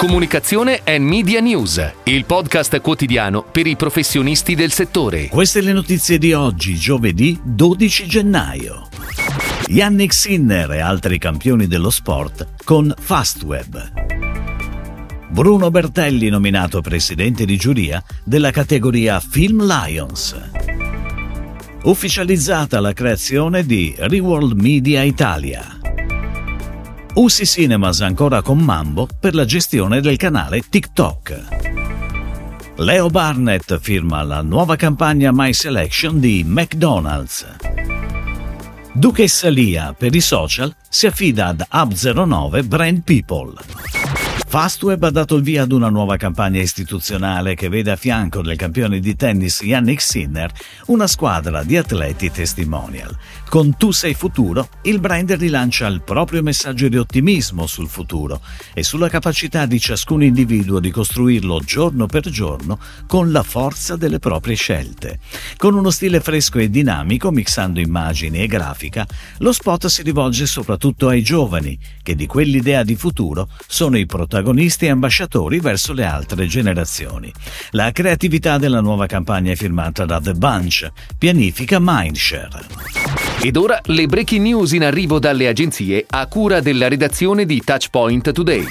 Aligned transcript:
Comunicazione 0.00 0.80
e 0.82 0.98
Media 0.98 1.40
News, 1.40 1.92
il 2.04 2.24
podcast 2.24 2.80
quotidiano 2.80 3.42
per 3.42 3.66
i 3.66 3.76
professionisti 3.76 4.54
del 4.54 4.72
settore. 4.72 5.28
Queste 5.28 5.60
le 5.60 5.74
notizie 5.74 6.16
di 6.16 6.32
oggi, 6.32 6.74
giovedì 6.74 7.38
12 7.44 8.06
gennaio. 8.06 8.88
Yannick 9.66 10.14
Sinner 10.14 10.70
e 10.70 10.80
altri 10.80 11.18
campioni 11.18 11.66
dello 11.66 11.90
sport 11.90 12.64
con 12.64 12.94
Fastweb. 12.98 13.92
Bruno 15.28 15.70
Bertelli 15.70 16.30
nominato 16.30 16.80
presidente 16.80 17.44
di 17.44 17.58
giuria 17.58 18.02
della 18.24 18.52
categoria 18.52 19.20
Film 19.20 19.66
Lions. 19.66 20.34
Ufficializzata 21.82 22.80
la 22.80 22.94
creazione 22.94 23.66
di 23.66 23.94
Reworld 23.98 24.58
Media 24.58 25.02
Italia. 25.02 25.79
Usi 27.14 27.44
Cinemas 27.44 28.00
ancora 28.02 28.40
con 28.40 28.58
Mambo 28.58 29.08
per 29.18 29.34
la 29.34 29.44
gestione 29.44 30.00
del 30.00 30.16
canale 30.16 30.62
TikTok. 30.68 31.44
Leo 32.76 33.08
Barnett 33.08 33.78
firma 33.80 34.22
la 34.22 34.42
nuova 34.42 34.76
campagna 34.76 35.32
My 35.32 35.52
Selection 35.52 36.20
di 36.20 36.44
McDonald's. 36.46 37.44
Duchessa 38.92 39.48
Lia 39.48 39.92
per 39.92 40.14
i 40.14 40.20
social 40.20 40.74
si 40.88 41.06
affida 41.06 41.48
ad 41.48 41.66
Hub09 41.68 42.64
Brand 42.64 43.02
People. 43.02 43.99
Fastweb 44.50 45.04
ha 45.04 45.10
dato 45.10 45.36
il 45.36 45.44
via 45.44 45.62
ad 45.62 45.70
una 45.70 45.90
nuova 45.90 46.16
campagna 46.16 46.60
istituzionale 46.60 47.54
che 47.54 47.68
vede 47.68 47.92
a 47.92 47.96
fianco 47.96 48.42
del 48.42 48.56
campione 48.56 48.98
di 48.98 49.14
tennis 49.14 49.60
Yannick 49.60 50.02
Sinner 50.02 50.50
una 50.86 51.06
squadra 51.06 51.62
di 51.62 51.76
atleti 51.76 52.32
testimonial. 52.32 53.16
Con 53.48 53.76
Tu 53.76 53.92
sei 53.92 54.12
futuro, 54.14 54.68
il 54.82 54.98
brand 54.98 55.30
rilancia 55.34 55.86
il 55.86 56.02
proprio 56.02 56.42
messaggio 56.42 56.88
di 56.88 56.96
ottimismo 56.96 57.68
sul 57.68 57.88
futuro 57.88 58.40
e 58.74 58.82
sulla 58.82 59.08
capacità 59.08 59.66
di 59.66 59.78
ciascun 59.78 60.24
individuo 60.24 60.80
di 60.80 60.90
costruirlo 60.90 61.60
giorno 61.60 62.06
per 62.06 62.28
giorno 62.28 62.80
con 63.06 63.30
la 63.30 63.44
forza 63.44 63.94
delle 63.94 64.18
proprie 64.18 64.56
scelte. 64.56 65.20
Con 65.58 65.74
uno 65.74 65.90
stile 65.90 66.20
fresco 66.20 66.58
e 66.58 66.70
dinamico, 66.70 67.30
mixando 67.30 67.78
immagini 67.78 68.42
e 68.42 68.48
grafica, 68.48 69.06
lo 69.38 69.52
spot 69.52 69.86
si 69.86 70.02
rivolge 70.02 70.46
soprattutto 70.46 71.06
ai 71.06 71.22
giovani, 71.22 71.78
che 72.02 72.16
di 72.16 72.26
quell'idea 72.26 72.82
di 72.82 72.96
futuro 72.96 73.48
sono 73.68 73.96
i 73.96 74.06
protagonisti 74.06 74.38
protagonisti 74.40 74.86
e 74.86 74.90
ambasciatori 74.90 75.60
verso 75.60 75.92
le 75.92 76.04
altre 76.04 76.46
generazioni. 76.46 77.32
La 77.70 77.92
creatività 77.92 78.56
della 78.56 78.80
nuova 78.80 79.06
campagna 79.06 79.52
è 79.52 79.54
firmata 79.54 80.06
da 80.06 80.18
The 80.20 80.32
Bunch, 80.32 80.90
pianifica 81.18 81.78
Mindshare. 81.78 82.64
Ed 83.42 83.56
ora 83.56 83.78
le 83.84 84.06
breaking 84.06 84.42
news 84.42 84.72
in 84.72 84.84
arrivo 84.84 85.18
dalle 85.18 85.46
agenzie 85.46 86.06
a 86.08 86.26
cura 86.26 86.60
della 86.60 86.88
redazione 86.88 87.44
di 87.44 87.60
Touchpoint 87.62 88.32
Today. 88.32 88.66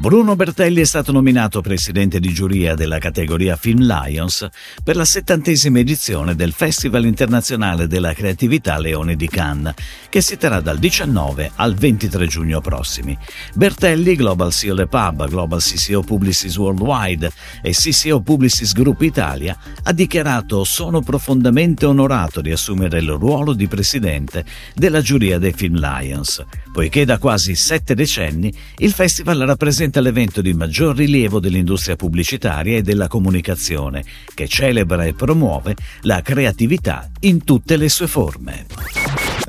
Bruno 0.00 0.36
Bertelli 0.36 0.80
è 0.80 0.84
stato 0.84 1.10
nominato 1.10 1.60
presidente 1.60 2.20
di 2.20 2.32
giuria 2.32 2.76
della 2.76 2.98
categoria 2.98 3.56
Film 3.56 3.80
Lions 3.80 4.46
per 4.84 4.94
la 4.94 5.04
settantesima 5.04 5.80
edizione 5.80 6.36
del 6.36 6.52
Festival 6.52 7.04
internazionale 7.04 7.88
della 7.88 8.12
creatività 8.12 8.78
Leone 8.78 9.16
di 9.16 9.26
Cannes, 9.26 9.74
che 10.08 10.20
si 10.20 10.36
terrà 10.36 10.60
dal 10.60 10.78
19 10.78 11.50
al 11.56 11.74
23 11.74 12.28
giugno 12.28 12.60
prossimi. 12.60 13.18
Bertelli, 13.54 14.14
Global 14.14 14.52
CEO 14.52 14.76
Le 14.76 14.86
Pub, 14.86 15.28
Global 15.28 15.60
CCO 15.60 16.02
Publicis 16.02 16.56
Worldwide 16.56 17.32
e 17.60 17.72
CCO 17.72 18.20
Publicis 18.20 18.72
Group 18.74 19.02
Italia, 19.02 19.58
ha 19.82 19.92
dichiarato 19.92 20.62
sono 20.62 21.00
profondamente 21.00 21.86
onorato 21.86 22.40
di 22.40 22.52
assumere 22.52 23.00
il 23.00 23.10
ruolo 23.10 23.52
di 23.52 23.66
presidente 23.66 24.44
della 24.76 25.00
giuria 25.00 25.40
dei 25.40 25.52
Film 25.52 25.76
Lions, 25.80 26.44
poiché 26.72 27.04
da 27.04 27.18
quasi 27.18 27.56
sette 27.56 27.96
decenni 27.96 28.54
il 28.76 28.92
festival 28.92 29.38
rappresenta 29.38 29.86
rappresenta 29.88 30.00
l'evento 30.00 30.42
di 30.42 30.52
maggior 30.52 30.96
rilievo 30.96 31.40
dell'industria 31.40 31.96
pubblicitaria 31.96 32.76
e 32.76 32.82
della 32.82 33.08
comunicazione, 33.08 34.04
che 34.34 34.46
celebra 34.46 35.04
e 35.04 35.14
promuove 35.14 35.74
la 36.02 36.20
creatività 36.22 37.10
in 37.20 37.44
tutte 37.44 37.76
le 37.76 37.88
sue 37.88 38.06
forme. 38.06 38.97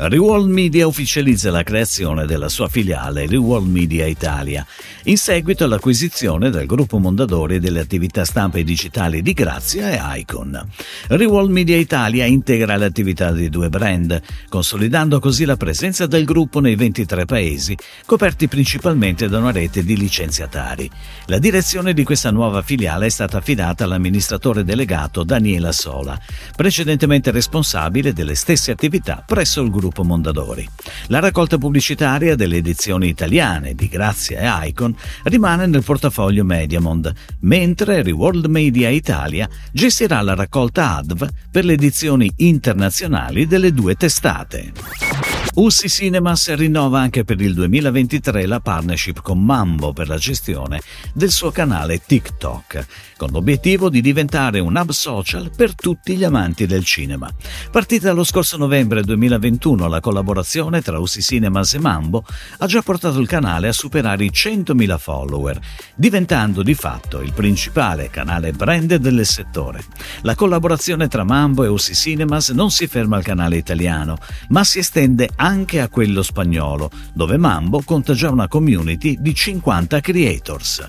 Reworld 0.01 0.49
Media 0.49 0.87
ufficializza 0.87 1.51
la 1.51 1.61
creazione 1.61 2.25
della 2.25 2.47
sua 2.47 2.69
filiale 2.69 3.27
Reworld 3.27 3.67
Media 3.67 4.05
Italia, 4.05 4.65
in 5.03 5.17
seguito 5.17 5.65
all'acquisizione 5.65 6.49
del 6.49 6.65
gruppo 6.67 6.99
Mondadori 6.99 7.59
delle 7.59 7.81
attività 7.81 8.23
stampa 8.23 8.59
e 8.59 8.63
digitali 8.63 9.21
di 9.21 9.33
Grazia 9.33 9.89
e 9.89 10.19
Icon. 10.21 10.65
Reworld 11.07 11.51
Media 11.51 11.75
Italia 11.75 12.23
integra 12.23 12.77
le 12.77 12.85
attività 12.85 13.31
dei 13.31 13.49
due 13.49 13.67
brand, 13.67 14.21
consolidando 14.47 15.19
così 15.19 15.43
la 15.43 15.57
presenza 15.57 16.05
del 16.05 16.23
gruppo 16.23 16.61
nei 16.61 16.75
23 16.75 17.25
paesi, 17.25 17.75
coperti 18.05 18.47
principalmente 18.47 19.27
da 19.27 19.39
una 19.39 19.51
rete 19.51 19.83
di 19.83 19.97
licenziatari. 19.97 20.89
La 21.25 21.39
direzione 21.39 21.93
di 21.93 22.05
questa 22.05 22.31
nuova 22.31 22.61
filiale 22.61 23.07
è 23.07 23.09
stata 23.09 23.39
affidata 23.39 23.83
all'amministratore 23.83 24.63
delegato 24.63 25.25
Daniela 25.25 25.73
Sola, 25.73 26.17
precedentemente 26.55 27.31
responsabile 27.31 28.13
delle 28.13 28.35
stesse 28.35 28.71
attività 28.71 29.21
presso 29.25 29.61
il 29.61 29.69
gruppo 29.69 29.87
gruppo 29.89 30.03
Mondadori. 30.03 30.67
La 31.07 31.19
raccolta 31.19 31.57
pubblicitaria 31.57 32.35
delle 32.35 32.57
edizioni 32.57 33.07
italiane 33.07 33.73
di 33.73 33.87
Grazia 33.87 34.61
e 34.61 34.67
Icon 34.67 34.95
rimane 35.23 35.65
nel 35.65 35.83
portafoglio 35.83 36.43
Mediamond, 36.43 37.11
mentre 37.41 38.03
Reworld 38.03 38.45
Media 38.45 38.89
Italia 38.89 39.49
gestirà 39.71 40.21
la 40.21 40.35
raccolta 40.35 40.97
ADV 40.97 41.27
per 41.51 41.65
le 41.65 41.73
edizioni 41.73 42.31
internazionali 42.37 43.47
delle 43.47 43.73
due 43.73 43.95
testate. 43.95 45.28
Ussi 45.59 45.89
Cinemas 45.89 46.55
rinnova 46.55 47.01
anche 47.01 47.25
per 47.25 47.41
il 47.41 47.53
2023 47.53 48.45
la 48.45 48.61
partnership 48.61 49.21
con 49.21 49.43
Mambo 49.43 49.91
per 49.91 50.07
la 50.07 50.15
gestione 50.15 50.79
del 51.11 51.31
suo 51.31 51.51
canale 51.51 52.01
TikTok, 52.05 52.85
con 53.17 53.29
l'obiettivo 53.31 53.89
di 53.89 53.99
diventare 53.99 54.59
un 54.59 54.77
hub 54.77 54.91
social 54.91 55.51
per 55.53 55.75
tutti 55.75 56.15
gli 56.15 56.23
amanti 56.23 56.65
del 56.65 56.85
cinema. 56.85 57.29
Partita 57.69 58.13
lo 58.13 58.23
scorso 58.23 58.55
novembre 58.55 59.03
2021, 59.03 59.89
la 59.89 59.99
collaborazione 59.99 60.81
tra 60.81 60.97
Ussi 60.97 61.21
Cinemas 61.21 61.73
e 61.73 61.79
Mambo 61.79 62.23
ha 62.59 62.65
già 62.65 62.81
portato 62.81 63.19
il 63.19 63.27
canale 63.27 63.67
a 63.67 63.73
superare 63.73 64.23
i 64.23 64.31
100.000 64.33 64.97
follower, 64.97 65.59
diventando 65.93 66.63
di 66.63 66.73
fatto 66.73 67.19
il 67.19 67.33
principale 67.33 68.09
canale 68.09 68.53
branded 68.53 69.01
del 69.01 69.25
settore. 69.25 69.83
La 70.21 70.35
collaborazione 70.35 71.09
tra 71.09 71.25
Mambo 71.25 71.65
e 71.65 71.67
Ussi 71.67 71.93
Cinemas 71.93 72.47
non 72.51 72.71
si 72.71 72.87
ferma 72.87 73.17
al 73.17 73.23
canale 73.23 73.57
italiano, 73.57 74.15
ma 74.47 74.63
si 74.63 74.79
estende 74.79 75.27
anche 75.35 75.47
a 75.49 75.89
quello 75.89 76.21
spagnolo, 76.21 76.91
dove 77.11 77.37
Mambo 77.37 77.81
conta 77.83 78.13
già 78.13 78.29
una 78.29 78.47
community 78.47 79.17
di 79.19 79.33
50 79.33 79.99
creators. 79.99 80.87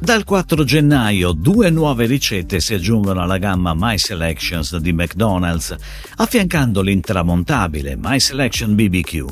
Dal 0.00 0.24
4 0.24 0.64
gennaio 0.64 1.32
due 1.32 1.70
nuove 1.70 2.06
ricette 2.06 2.60
si 2.60 2.74
aggiungono 2.74 3.22
alla 3.22 3.38
gamma 3.38 3.74
My 3.74 3.96
Selections 3.96 4.76
di 4.76 4.92
McDonald's, 4.92 5.74
affiancando 6.16 6.82
l'intramontabile 6.82 7.96
My 7.96 8.20
Selection 8.20 8.74
BBQ. 8.74 9.24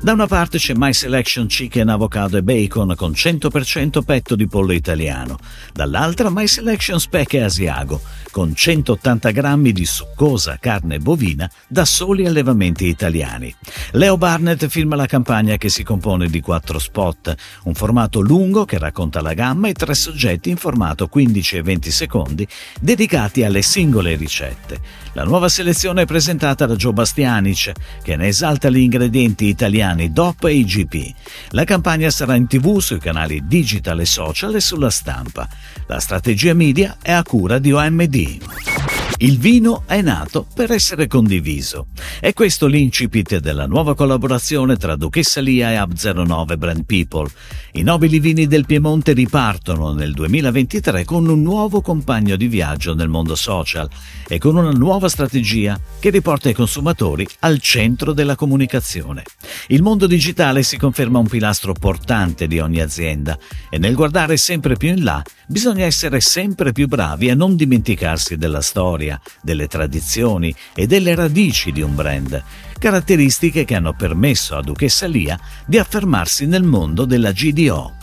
Da 0.00 0.12
una 0.12 0.26
parte 0.26 0.58
c'è 0.58 0.74
My 0.74 0.92
Selection 0.92 1.46
Chicken 1.46 1.90
Avocado 1.90 2.38
e 2.38 2.42
Bacon 2.42 2.94
con 2.96 3.12
100% 3.12 4.02
petto 4.02 4.34
di 4.34 4.48
pollo 4.48 4.72
italiano, 4.72 5.38
dall'altra 5.72 6.30
My 6.30 6.46
Selection 6.48 6.98
Speck 6.98 7.34
e 7.34 7.42
Asiago 7.42 8.00
con 8.36 8.54
180 8.54 9.30
grammi 9.30 9.72
di 9.72 9.86
succosa 9.86 10.58
carne 10.60 10.98
bovina 10.98 11.50
da 11.66 11.86
soli 11.86 12.26
allevamenti 12.26 12.86
italiani. 12.86 13.54
Leo 13.92 14.18
Barnett 14.18 14.66
firma 14.66 14.94
la 14.94 15.06
campagna 15.06 15.56
che 15.56 15.70
si 15.70 15.82
compone 15.82 16.28
di 16.28 16.42
quattro 16.42 16.78
spot, 16.78 17.34
un 17.62 17.72
formato 17.72 18.20
lungo 18.20 18.66
che 18.66 18.76
racconta 18.76 19.22
la 19.22 19.32
gamma 19.32 19.68
e 19.68 19.72
tre 19.72 19.94
soggetti 20.06 20.50
in 20.50 20.56
formato 20.56 21.08
15 21.08 21.56
e 21.56 21.62
20 21.62 21.90
secondi 21.90 22.46
dedicati 22.80 23.42
alle 23.42 23.62
singole 23.62 24.14
ricette. 24.14 24.78
La 25.14 25.24
nuova 25.24 25.48
selezione 25.48 26.02
è 26.02 26.06
presentata 26.06 26.64
da 26.66 26.76
Joe 26.76 26.92
Bastianic, 26.92 27.72
che 28.02 28.14
ne 28.14 28.28
esalta 28.28 28.70
gli 28.70 28.78
ingredienti 28.78 29.46
italiani 29.46 30.12
DOP 30.12 30.44
e 30.44 30.54
IGP. 30.54 31.14
La 31.50 31.64
campagna 31.64 32.10
sarà 32.10 32.36
in 32.36 32.46
tv, 32.46 32.78
sui 32.78 33.00
canali 33.00 33.42
digital 33.46 34.00
e 34.00 34.06
social 34.06 34.54
e 34.54 34.60
sulla 34.60 34.90
stampa. 34.90 35.48
La 35.86 35.98
strategia 35.98 36.54
media 36.54 36.96
è 37.02 37.10
a 37.10 37.24
cura 37.24 37.58
di 37.58 37.72
OMD. 37.72 38.85
Il 39.18 39.38
vino 39.38 39.84
è 39.86 40.02
nato 40.02 40.46
per 40.52 40.72
essere 40.72 41.06
condiviso. 41.06 41.86
È 42.20 42.34
questo 42.34 42.66
l'incipit 42.66 43.38
della 43.38 43.66
nuova 43.66 43.94
collaborazione 43.94 44.76
tra 44.76 44.94
Duchessa 44.94 45.40
Lia 45.40 45.72
e 45.72 45.76
Ab09 45.76 46.58
Brand 46.58 46.84
People. 46.84 47.26
I 47.72 47.82
nobili 47.82 48.20
vini 48.20 48.46
del 48.46 48.66
Piemonte 48.66 49.14
ripartono 49.14 49.94
nel 49.94 50.12
2023 50.12 51.06
con 51.06 51.26
un 51.28 51.40
nuovo 51.40 51.80
compagno 51.80 52.36
di 52.36 52.46
viaggio 52.46 52.94
nel 52.94 53.08
mondo 53.08 53.34
social 53.34 53.88
e 54.28 54.36
con 54.36 54.54
una 54.56 54.70
nuova 54.70 55.08
strategia 55.08 55.80
che 55.98 56.10
riporta 56.10 56.50
i 56.50 56.54
consumatori 56.54 57.26
al 57.40 57.58
centro 57.60 58.12
della 58.12 58.36
comunicazione. 58.36 59.22
Il 59.68 59.80
mondo 59.80 60.06
digitale 60.06 60.62
si 60.62 60.76
conferma 60.76 61.18
un 61.18 61.26
pilastro 61.26 61.72
portante 61.72 62.46
di 62.46 62.58
ogni 62.58 62.80
azienda 62.80 63.38
e 63.70 63.78
nel 63.78 63.94
guardare 63.94 64.36
sempre 64.36 64.76
più 64.76 64.90
in 64.90 65.04
là 65.04 65.22
bisogna 65.48 65.86
essere 65.86 66.20
sempre 66.20 66.72
più 66.72 66.86
bravi 66.86 67.30
a 67.30 67.34
non 67.34 67.56
dimenticarsi 67.56 68.36
della 68.36 68.60
storia 68.60 69.04
storia, 69.06 69.20
delle 69.40 69.68
tradizioni 69.68 70.54
e 70.74 70.86
delle 70.86 71.14
radici 71.14 71.70
di 71.70 71.80
un 71.80 71.94
brand, 71.94 72.42
caratteristiche 72.78 73.64
che 73.64 73.74
hanno 73.74 73.94
permesso 73.94 74.56
a 74.56 74.62
Duchessa 74.62 75.06
Lia 75.06 75.38
di 75.64 75.78
affermarsi 75.78 76.46
nel 76.46 76.64
mondo 76.64 77.04
della 77.04 77.30
GDO. 77.30 77.94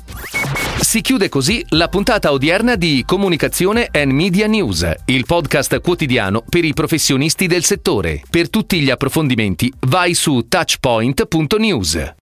Si 0.80 1.02
chiude 1.02 1.30
così 1.30 1.64
la 1.70 1.88
puntata 1.88 2.32
odierna 2.32 2.76
di 2.76 3.04
Comunicazione 3.06 3.88
and 3.92 4.12
Media 4.12 4.48
News, 4.48 4.92
il 5.06 5.26
podcast 5.26 5.80
quotidiano 5.82 6.44
per 6.48 6.66
i 6.66 6.74
professionisti 6.74 7.48
del 7.48 7.64
settore. 7.64 8.22
Per 8.30 8.50
tutti 8.50 8.80
gli 8.82 8.90
approfondimenti 8.90 9.72
vai 9.88 10.14
su 10.14 10.46
touchpoint.news. 10.48 12.14